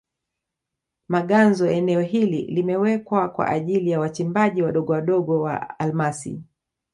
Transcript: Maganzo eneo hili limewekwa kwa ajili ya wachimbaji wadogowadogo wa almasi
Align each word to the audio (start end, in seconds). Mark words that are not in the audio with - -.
Maganzo 1.07 1.69
eneo 1.69 2.01
hili 2.01 2.41
limewekwa 2.41 3.29
kwa 3.29 3.47
ajili 3.47 3.89
ya 3.91 3.99
wachimbaji 3.99 4.61
wadogowadogo 4.63 5.41
wa 5.41 5.79
almasi 5.79 6.43